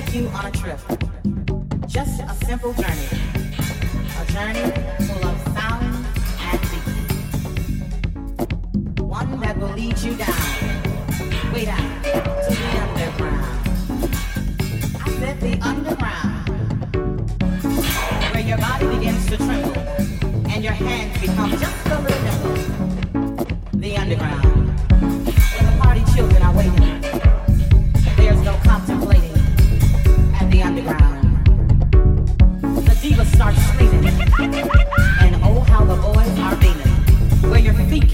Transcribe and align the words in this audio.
take 0.00 0.14
you 0.14 0.28
on 0.28 0.46
a 0.46 0.50
trip. 0.50 0.78
Just 1.86 2.20
a 2.20 2.34
simple 2.46 2.72
journey. 2.74 3.08
A 4.20 4.24
journey 4.32 4.70
full 5.06 5.24
of 5.26 5.36
sound 5.54 6.06
and 6.48 6.60
beat. 6.70 6.86
One 9.02 9.40
that 9.40 9.58
will 9.58 9.74
lead 9.74 9.98
you 9.98 10.14
down, 10.14 10.34
way 11.52 11.64
down 11.64 12.02
to 12.02 12.10
the 12.60 12.70
underground. 12.84 13.44
I 15.04 15.06
said 15.18 15.40
the 15.40 15.58
underground, 15.62 16.48
where 18.32 18.46
your 18.50 18.58
body 18.58 18.86
begins 18.86 19.26
to 19.30 19.36
tremble 19.36 19.78
and 20.48 20.62
your 20.62 20.74
hands 20.74 21.20
become 21.20 21.50
just 21.50 21.86
a 21.86 21.98
little 22.00 22.22
nimble. 22.26 22.54
The 23.72 23.96
underground, 23.96 24.57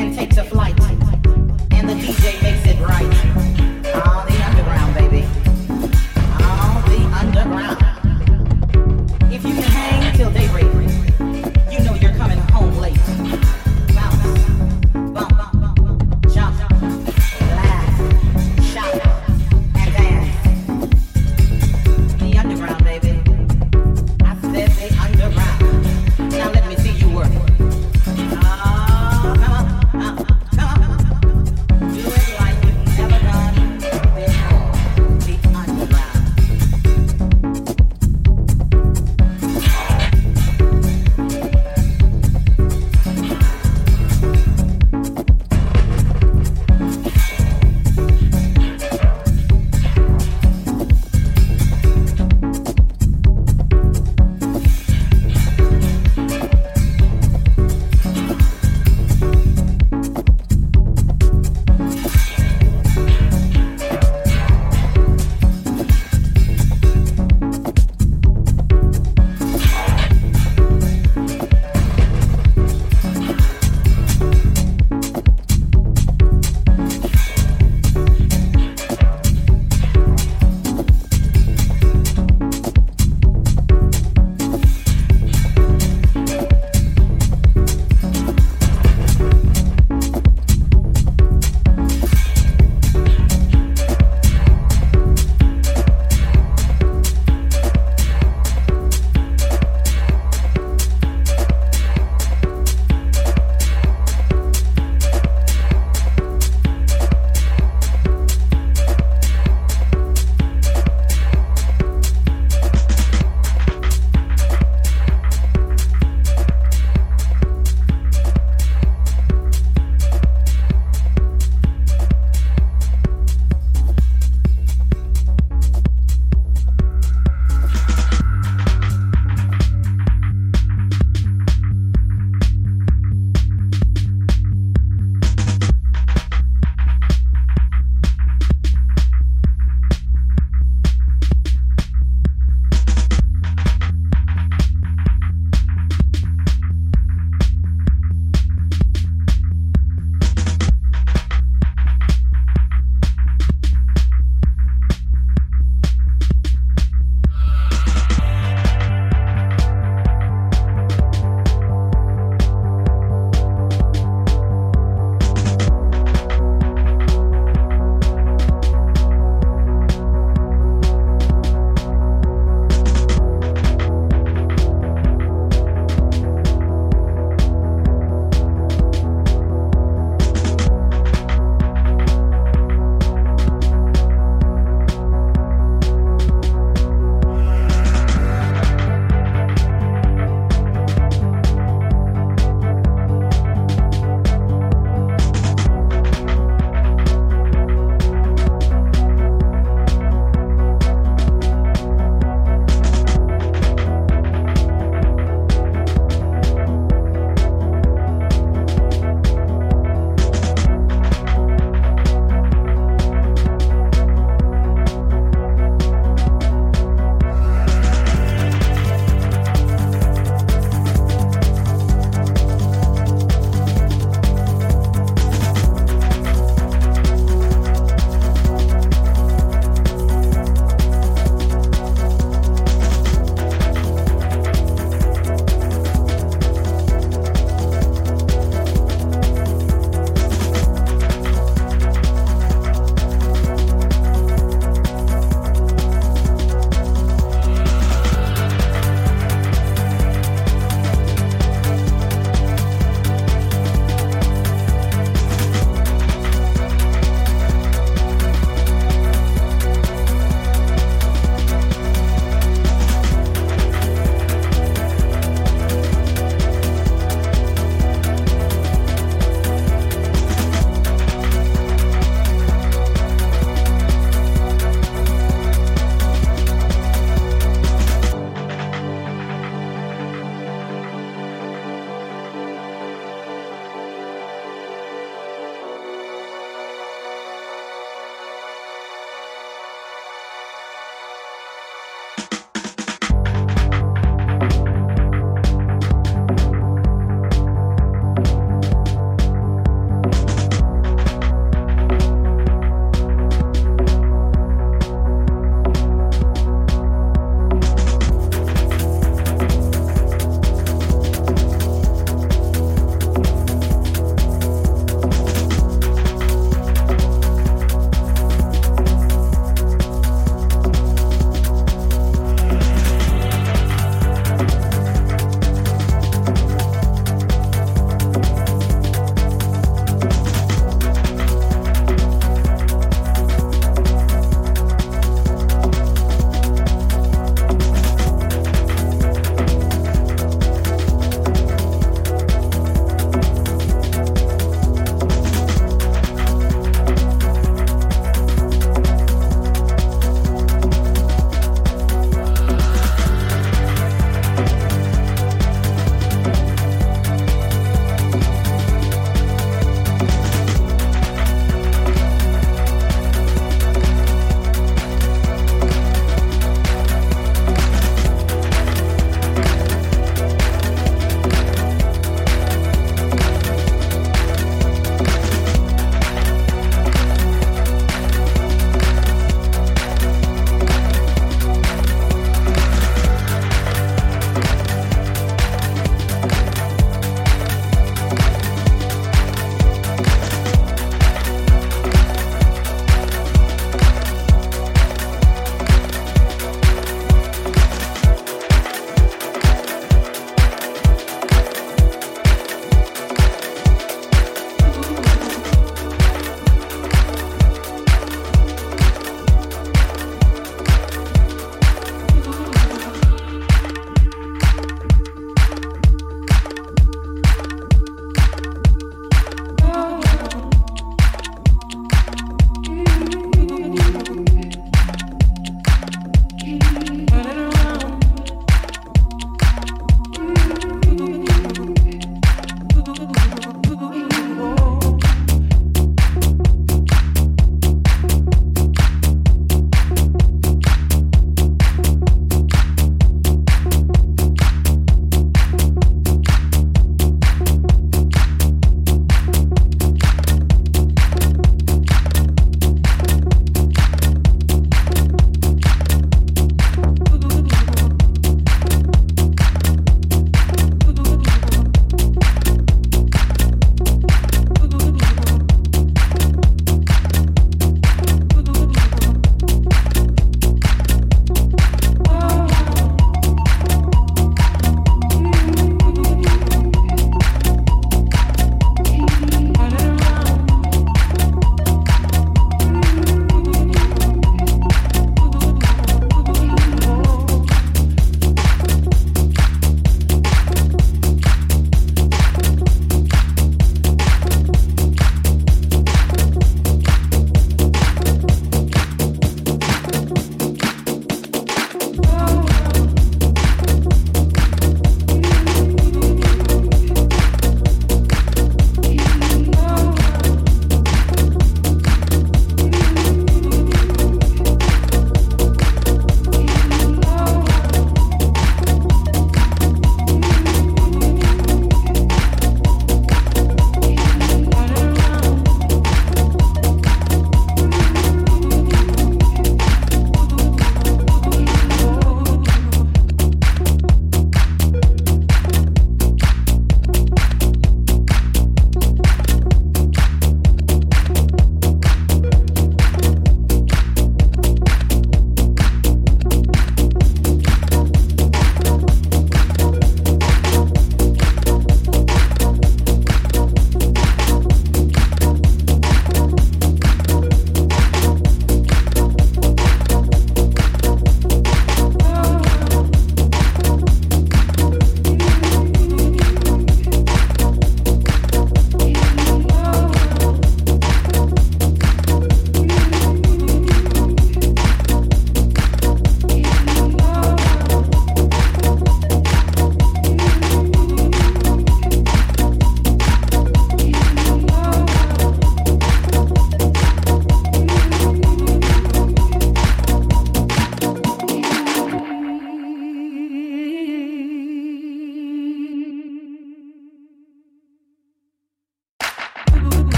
can 0.00 0.16
take 0.16 0.29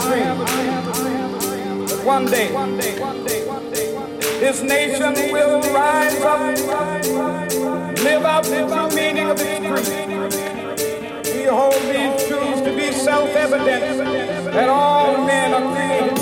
have 0.00 0.48
a 0.48 0.54
dream 0.54 2.06
one 2.06 2.24
day 2.26 2.48
this 4.40 4.62
nation 4.62 5.12
will 5.32 5.60
rise 5.72 6.20
up, 6.22 6.40
live 7.98 8.24
out 8.24 8.44
the 8.44 8.92
meaning 8.94 9.30
of 9.30 9.38
its 9.38 9.66
creed. 9.66 11.36
We 11.36 11.44
hold 11.44 11.74
these 11.74 12.26
truths 12.26 12.62
to 12.62 12.74
be 12.74 12.92
self-evident 12.92 14.52
that 14.52 14.68
all 14.68 15.24
men 15.26 15.54
are 15.54 15.74
created 15.74 16.21